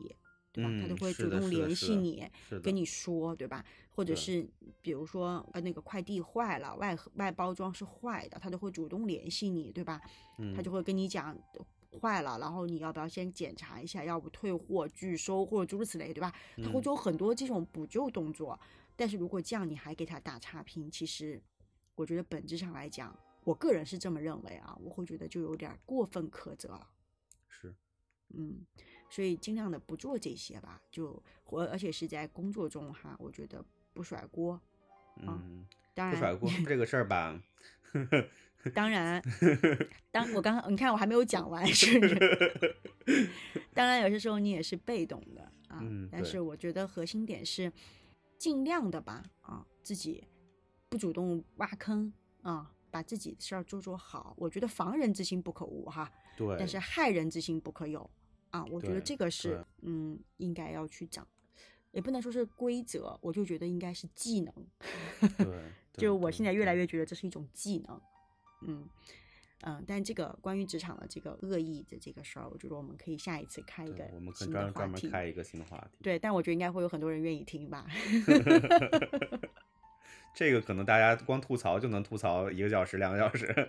[0.56, 0.70] 对吧？
[0.80, 2.26] 他都嗯会主动联系你，
[2.62, 3.62] 跟你说，对吧？
[3.90, 4.48] 或者是
[4.80, 10.00] 比如说呃那个快递坏了，外外包装是坏的，他都会主动联系你，对吧？
[10.56, 11.38] 他就嗯会跟你讲
[12.00, 16.32] 坏了，然后你要不要先检查一下，要不退货、拒收或者诸如此类，对吧？
[16.56, 18.58] 他会嗯做很多这种补救动作。
[18.96, 21.38] 但是如果这样你还给他打差评，其实
[21.94, 23.14] 我觉得本质上来讲，
[23.44, 26.88] 我个人是这么认为啊，我会觉得就有点过分苛责了。
[27.48, 27.74] 是，
[28.34, 28.64] 嗯，
[29.08, 34.60] 所以尽量的不做这些吧，就我而且是在工作中哈，我觉得不甩锅。
[35.18, 37.40] 嗯，当然，不甩锅 这个事儿吧，
[38.74, 39.22] 当然，
[40.10, 42.76] 当我刚刚你看我还没有讲完，是不是？
[43.72, 47.72] 当然，有些时候你也是被动的啊，嗯但是我觉得核心点是
[48.36, 50.22] 尽量的吧啊，自己
[50.88, 54.34] 不主动挖坑啊，把自己的事儿做做好。
[54.36, 58.10] 我觉得防人之心不可无哈，对，但是害人之心不可有
[58.50, 58.64] 啊。
[58.66, 61.26] 我觉得这个是嗯应该要去讲，
[61.92, 64.52] 也不能说是规则，我就觉得应该是技能。
[65.38, 65.46] 对，
[65.92, 68.00] 对就我现在越来越觉得这是一种技能，
[68.66, 68.88] 嗯
[69.62, 75.11] 嗯，但这个关于职场的这个恶意的这个事儿，我觉得我们可以下一次开一个对我们可以新的专专门。
[75.11, 75.98] 开一个新的话题。
[76.02, 77.87] 对，但我觉得应该会有很多人愿意听吧。
[80.35, 83.68] 这个可能大家光吐槽就能吐槽一个小时、两个小时。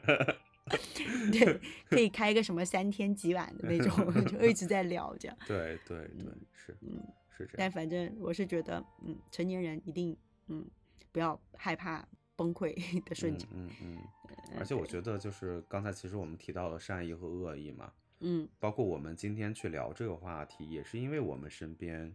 [1.32, 5.38] 对，可以开一个什么三天几晚的那种，就一直在聊这样。
[5.48, 7.56] 对对对，是嗯，是这样。
[7.58, 10.16] 但反正我是觉得，嗯，成年人一定，
[10.48, 10.66] 嗯，
[11.12, 13.48] 不要害怕崩溃的瞬间。
[13.54, 13.98] 嗯嗯
[14.30, 22.14] 呃嗯，而且我觉得就是刚才其实我们提到了善意和恶意嘛，嗯包括我们今天去聊这个话题，也是因为我们身边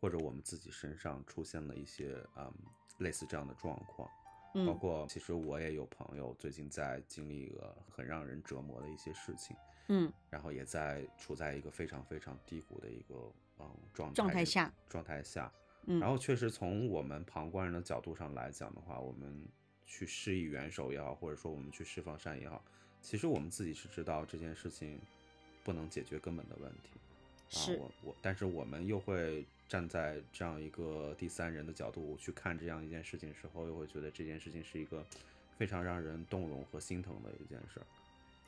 [0.00, 2.52] 或者我们自己身上出现了一些嗯
[2.98, 4.08] 类似这样的状况，
[4.54, 4.78] 包嗯。
[4.78, 9.56] 括其实我也有朋友最近在经历一个很让人折磨的一些事情，
[9.88, 10.12] 嗯。
[10.30, 13.14] 然后也在处在一个非常非常低谷的一个
[13.58, 15.52] 嗯状态状态下状态下，
[15.86, 19.46] 嗯，然后确实从我们旁观人的角度上来讲的话，我们
[19.84, 22.64] 去施以援手也好，或者说我们去释放善意也好，
[23.00, 25.00] 其实我们自己是知道这件事情
[25.64, 26.90] 不能解决根本的问题。
[27.52, 35.04] 是啊、我我，但是我们又会站在这样一个第三人的角度去看这样一件事情的时候，又会觉得这件事情是一个
[35.58, 37.86] 非常让人动容和心疼的一件事儿。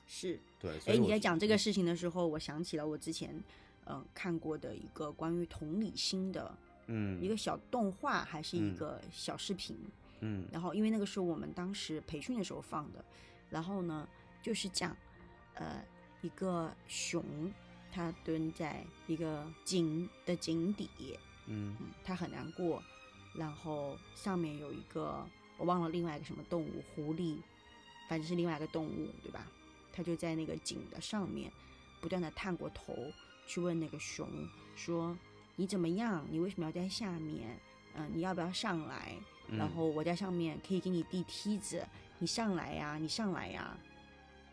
[0.07, 0.40] 是。
[0.59, 3.38] 对，所哎，以你在讲这个嗯事情的时候，我想起了我之前，
[3.87, 6.55] 嗯、看过的一个关于同理心的
[6.87, 9.77] 嗯一个小动画，还是一嗯个小视频。
[10.21, 13.05] 嗯然后，因为那个是我们当时培训的时候放的，
[13.51, 14.09] 然后呢，
[14.40, 14.97] 就是讲，
[15.53, 15.85] 呃，
[16.23, 17.23] 一个熊，
[17.94, 20.88] 它蹲在一个井的井底，
[21.46, 22.83] 嗯嗯，他很难过，
[23.35, 25.24] 然后上面有一个
[25.59, 27.37] 我忘了另外一个什么动物，狐狸，
[28.09, 29.46] 反正是另外一个动物，对吧？
[29.92, 31.52] 他就在那个井的上面
[32.00, 32.96] 不断的探过头
[33.46, 34.28] 去问那个熊
[34.74, 35.16] 说
[35.54, 36.26] ：“你怎么样？
[36.33, 37.57] 你为什么要在下面？
[37.94, 39.14] 嗯、你要不要上来？
[39.48, 41.87] 然嗯后我在上面可以给你递梯子，
[42.18, 43.76] 你上来呀，你上来呀。”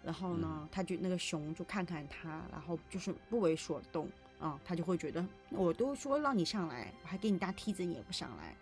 [0.04, 4.10] 然后呢，他就那个熊就看看他，然后就是不为所动
[4.40, 8.58] 啊、他就会觉得我都说让你上来，我还给你搭梯子，你也不上来，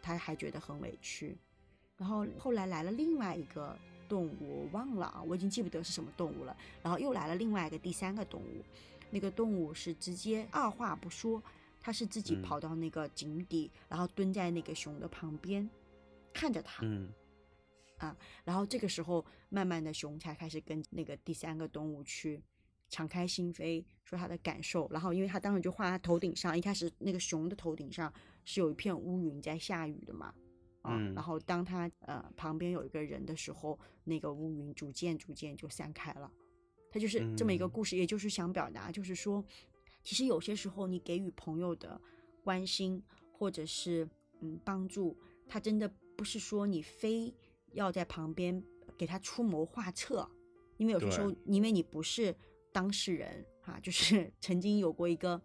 [0.00, 1.36] 他还觉得很委屈。
[1.96, 3.76] 然后后来来了另外一个
[4.08, 6.56] 动物，我忘了啊，我已经记不得是什么动物了。
[6.84, 8.64] 然后又来了另外一个第三个动物，
[9.10, 11.42] 那个动物是直接二话不说，
[11.80, 15.68] 他是自己嗯跑到那个井底，然后蹲在那个熊的旁边，
[16.32, 16.84] 看着他。
[16.84, 17.12] 嗯
[18.44, 22.42] 然后这个时候，慢慢的熊才开始跟那个第三个动物去
[22.88, 24.88] 敞开心扉，说他的感受。
[24.90, 28.12] 然后，因为他当时就画他头顶上，一开始那个熊的头顶上
[28.44, 30.34] 是有一片乌云在下雨的嘛，
[30.82, 36.30] 啊，嗯然后当他呃旁边有一个人的时候，那个乌云逐渐逐渐就散开了。
[36.90, 39.44] 他就是这么一个嗯故事，也就是想表达，就是说，
[40.04, 42.00] 其实有些时候你给予朋友的
[42.44, 43.02] 关心
[43.32, 44.08] 或者是
[44.40, 47.34] 嗯帮助，他真的不是说你非
[47.74, 48.62] 要在旁边
[48.96, 50.28] 给他出谋划策，
[50.78, 52.34] 因为有些时候，因为你不是
[52.72, 55.40] 当事人啊、就是 曾经有过一个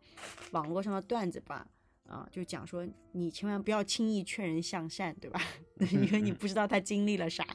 [0.51, 1.67] 网络上的段子吧，
[2.05, 5.39] 啊，就讲说你千万不要轻易劝人向善，对吧？
[5.91, 7.45] 因为你不知道他经历了啥，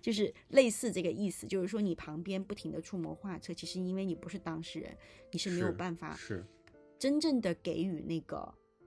[0.00, 4.96] 就是类似这个意思，就是说你旁边不停的出谋划策，其实因为你不是当事人，
[5.32, 6.44] 你是没有办法是
[6.98, 8.36] 真正的给予那个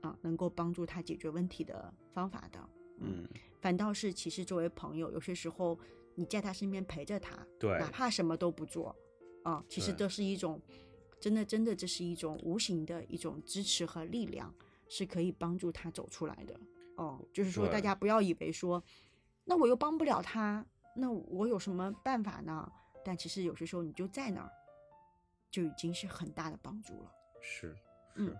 [0.01, 2.69] 啊能够帮助他解决问题的方法的。
[3.01, 3.27] 嗯
[3.65, 5.79] 反倒是其实作为朋友，有些时候
[6.13, 8.95] 你在他身边陪着他，对哪怕什么都不做，
[9.41, 10.61] 啊，其实对都是一种
[11.19, 14.53] 真的真的这是一种无形的一种支持和力量，
[14.87, 16.55] 是可以帮助他走出来的。
[16.97, 18.83] 哦，就是说大家不要以为说，
[19.45, 20.63] 那我又帮不了他，
[20.95, 22.71] 那我有什么办法呢？
[23.03, 24.51] 但其实有些时候你就在那儿，
[25.49, 27.11] 就已经是很大的帮助了。
[27.41, 27.75] 是
[28.13, 28.31] 嗯，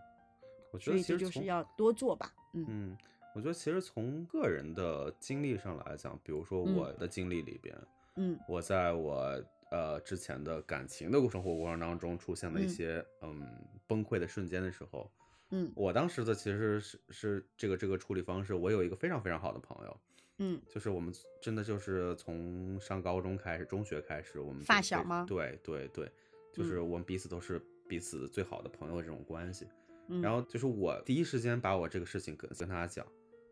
[0.71, 2.31] 我觉所以这得其实就是要多做吧。
[2.53, 2.97] 嗯嗯，
[3.35, 6.73] 我觉得其实从个人的经历上来讲，比如说嗯。
[6.73, 7.77] 我的经历里边，
[8.15, 8.39] 嗯。
[8.47, 12.69] 我在我呃之前的感情的生活过程当中出现了一嗯。
[12.69, 13.45] 些嗯
[13.87, 15.11] 崩溃的瞬间的时候，
[15.49, 15.69] 嗯。
[15.75, 19.99] 我当时的其实是是这个这个处理方式，我有一个非常非常好的朋友，
[20.37, 20.61] 嗯。
[20.69, 25.25] 就是我们真的就是从上高中开始，中学开始，我们发小吗？
[25.27, 26.09] 对对对，
[26.53, 29.67] 就是我们彼此都是彼此最好的朋友这种关系。
[30.07, 33.05] 嗯，然后就是我第一时间把我这个事情跟跟他讲，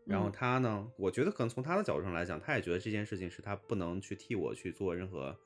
[0.04, 0.32] 然后嗯。
[0.32, 5.36] 他呢，我觉得可能从他的角度上来讲，他也觉得这件事情是他不能去替我去做任何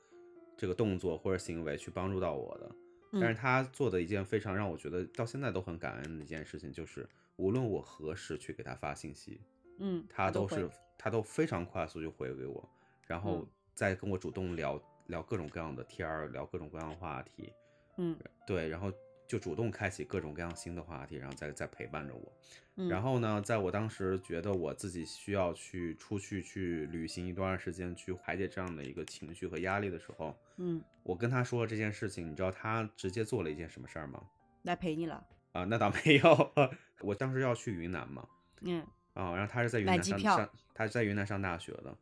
[0.57, 2.75] 这个动作或者行为去帮助到我的。
[3.13, 3.35] 但是嗯。
[3.35, 9.41] 他做的一件非常让我觉得到现在都很感恩的一件事情，就是无论我何时去给他发信息，
[9.79, 10.69] 嗯，他都是。
[11.01, 12.69] 他都非常快速就回给我，
[13.07, 13.47] 然后嗯。
[13.73, 17.53] 再跟我主动聊聊各种各样的天儿，聊各种各样的话题，
[17.95, 18.17] 嗯。
[18.45, 18.91] 对，然后
[19.29, 22.33] 就主动开启各种各样新的话题，然后再再陪伴着我。
[22.77, 34.19] 嗯，然后呢，在我当时觉得我自己需要去出去去旅行一段时间，去排解这样的一个情绪和压力的时候，嗯我跟他说了这件事情，你知道他直接做了一件什么事儿吗？
[34.63, 35.23] 来陪你了。
[35.51, 36.53] 啊，那倒没有，
[37.01, 38.27] 我当时要去云南嘛，
[38.61, 38.81] 嗯
[39.13, 41.95] 啊，然后他是在云南上上，他是在云南上大学的，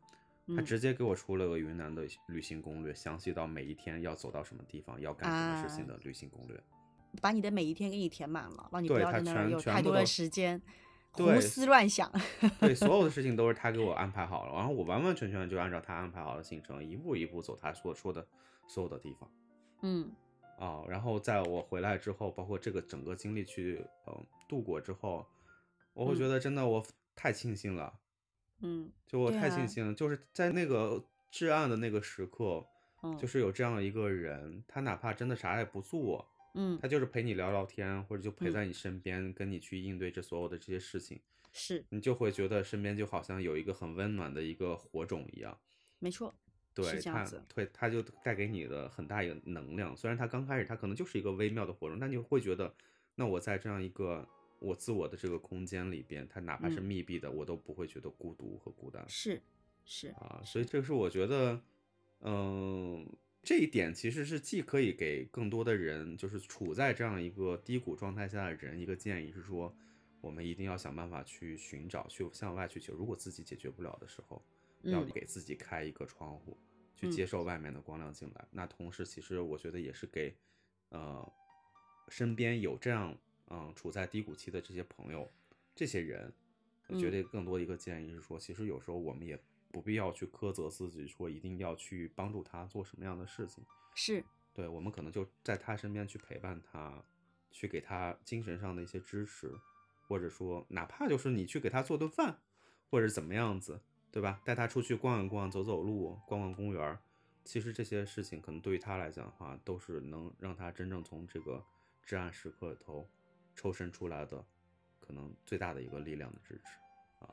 [0.46, 6.58] 他嗯直接给我出了个云南的旅行攻略，详细到每一天要走到什么地方，要干什么事情啊的旅行攻略。
[7.20, 10.60] 把你的每一天给你填满了，让你不要在那儿全有太多的时间
[11.12, 12.10] 胡思乱想。
[12.60, 18.26] 对， 所有的事情都是他给我安排好了，然后我完完全全就按照他安排好的行程，一步一步走他所说的
[18.66, 19.30] 所有的地方
[19.82, 20.10] 嗯。
[20.58, 25.24] 啊、然后在我回来之后，包括这个整个经历去嗯度过之后，
[25.94, 26.16] 我会嗯。
[26.16, 27.94] 觉得真的我太庆幸了，
[28.60, 32.66] 嗯就我太庆幸了，就是在那个至暗的那个时刻，
[33.02, 36.26] 嗯，就是有这样一个人，他哪怕真的啥也不做，
[36.60, 41.20] 嗯他就是陪你聊聊天，或者就陪嗯在你身边，跟你去应对这所有的这些事情。
[41.52, 45.56] 是你就会觉得身边就好像有一个很温暖的一个火种一样，
[46.00, 46.34] 没错。
[46.74, 49.96] 对这样子，对他就带给你的很大一个能量。
[49.96, 52.74] 虽然他刚开始他可能就是一个微妙的火种，但你会觉得，
[53.14, 54.28] 那我在这样一个
[54.58, 59.40] 我自我的这个空间里边，它哪怕是嗯密闭的，我都不会觉得孤独和孤单是
[59.84, 60.42] 是啊。
[60.44, 61.60] 所以这个是我觉得，
[62.20, 63.08] 嗯。
[63.42, 69.74] 这一点其实是既可以给更多的人，就是处在这样一个低谷状态下的人一个建议，是说，
[70.20, 72.94] 我们一定要想办法去寻找，去向外去求。
[72.94, 74.44] 如果自己解决不了的时候，
[74.82, 76.58] 要嗯给自己开一个窗户，
[76.94, 78.44] 去嗯接受外面的光亮进来。
[78.50, 80.34] 那同时，其实我觉得也是给，
[80.90, 81.32] 呃，
[82.08, 83.16] 身边有这样
[83.48, 85.30] 嗯处在低谷期的这些朋友，
[85.74, 86.30] 这些人，
[86.88, 89.38] 我觉得更多的一个建议是说，其实有时候我们也
[89.70, 93.64] 不必要去苛责自己，说一定要去帮助他做什么样的事情。
[93.94, 97.02] 是对，我们可能就在他身边去陪伴他，
[97.50, 99.52] 去给他精神上的一些支持，
[100.06, 102.38] 或者说哪怕就是你去给他做顿饭，
[102.90, 104.40] 或者怎么样子，对吧？
[104.44, 106.98] 带他出去逛一逛、走走路、逛逛公园儿，
[107.44, 111.64] 其实这些事情可能对于他来讲的话，都是能让他真正从这个
[112.02, 113.08] 至暗时刻里头
[113.54, 114.44] 抽身出来的，
[114.98, 116.70] 可能最大的一个力量的支持。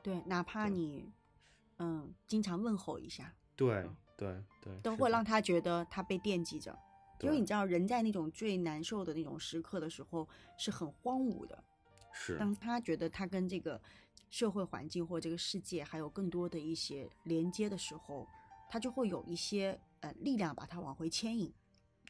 [0.02, 1.12] 对，哪怕你
[1.78, 6.76] 嗯经常问候一下，对对对，都会让他觉得他被惦记着。
[7.20, 11.64] 因为你知道，人在那种最难受的那种时刻的时候，是很荒芜的。
[12.12, 13.80] 是当他觉得他跟这个
[14.28, 18.26] 社会环境或这个世界还有更多的一些连接的时候，
[18.68, 21.52] 他就会有一些呃力量把他往回牵引。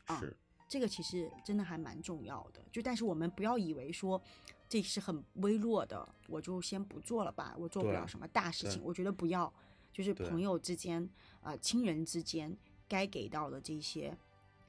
[0.07, 0.37] 啊是
[0.69, 2.61] 这个其实真的还蛮重要的。
[2.73, 4.21] 就但是我们不要以为说
[4.69, 8.83] 这是很微弱的，我就先不做了吧，我做不了什么大事情。
[8.83, 9.53] 我觉得不要，
[9.93, 11.03] 就是朋友之间
[11.41, 12.57] 啊、呃亲人之间
[12.89, 14.17] 该给到的这些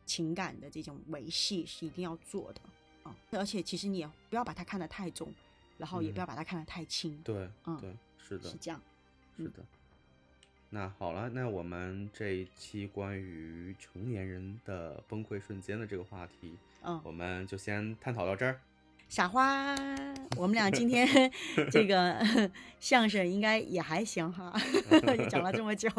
[0.05, 2.61] 情感的这种维系是一定要做的
[3.03, 5.33] 啊、而且其实你也不要把它看得太重，
[5.77, 8.81] 然后也不嗯要把它看得太轻，对嗯对是的是这样。
[9.37, 9.65] 嗯是的。
[10.69, 18.59] 那好了，那我们这一期关于成年人的崩溃瞬间的这个话题，嗯，我们就先探讨到这儿。
[19.10, 19.74] 傻花，
[20.36, 21.08] 我们俩今天
[21.72, 22.20] 这个
[22.80, 24.53] 相声应该也还行哈，
[25.18, 25.89] 也讲了这么久。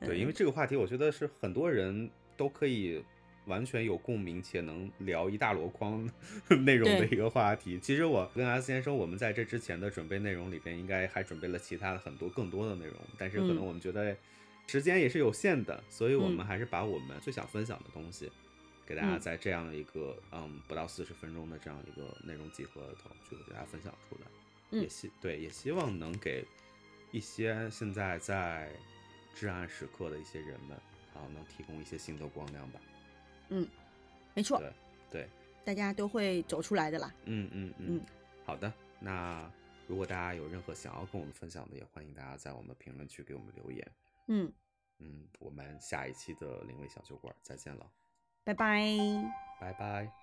[0.00, 3.02] 对，因为这个话题，我觉得是很多人都可以
[3.46, 6.08] 完全有共鸣，且能聊一大箩筐
[6.64, 7.78] 内容的一个话题。
[7.78, 14.14] 其实我跟 S 先生，我们在这之前的准备内容里边，应该还准备了其他的很多更多的内容，但是可能嗯我们觉得
[14.66, 18.30] 时间也是有限的，所以我们嗯还是把我们最想分享的东西。
[18.90, 24.26] 给大家嗯在这样的一个嗯不到四十分钟的这样一个内容集合里头去给大家分享出来，
[24.72, 26.44] 嗯也希对也希望能给
[27.12, 28.68] 一些现在在
[29.32, 30.76] 至暗时刻的一些人们
[31.14, 32.80] 啊，能提供一些新的光亮吧。
[33.50, 33.64] 嗯
[34.34, 34.72] 没错，对
[35.08, 35.28] 对，
[35.64, 37.14] 大家都会走出来的啦。
[37.26, 38.00] 嗯嗯嗯嗯，
[38.44, 38.72] 好的。
[38.98, 39.48] 那
[39.86, 43.92] 如果大家有任何想要跟我们分享的，也欢迎大家在我们评论区给我们留言。
[44.26, 44.52] 嗯，
[44.98, 47.88] 嗯，我们下一期的灵位小酒馆再见了，
[48.50, 49.32] 拜拜。
[49.60, 50.19] 拜拜。